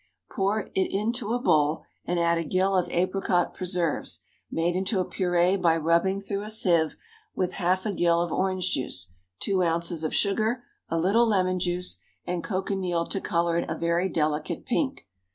Pour 0.31 0.61
it 0.73 0.89
into 0.91 1.31
a 1.31 1.37
bowl, 1.39 1.83
and 2.05 2.19
add 2.19 2.39
a 2.39 2.43
gill 2.43 2.75
of 2.75 2.89
apricot 2.89 3.53
preserve, 3.53 4.17
made 4.49 4.75
into 4.75 4.99
a 4.99 5.05
purée 5.05 5.61
by 5.61 5.77
rubbing 5.77 6.19
through 6.19 6.41
a 6.41 6.49
sieve 6.49 6.95
with 7.35 7.53
half 7.61 7.85
a 7.85 7.93
gill 7.93 8.19
of 8.19 8.31
orange 8.31 8.71
juice, 8.71 9.11
two 9.39 9.61
ounces 9.61 10.03
of 10.03 10.11
sugar, 10.15 10.63
a 10.89 10.97
little 10.97 11.27
lemon 11.27 11.59
juice, 11.59 11.99
and 12.25 12.43
cochineal 12.43 13.05
to 13.05 13.21
color 13.21 13.59
it 13.59 13.69
a 13.69 13.75
very 13.77 14.09
delicate 14.09 14.65
pink. 14.65 15.05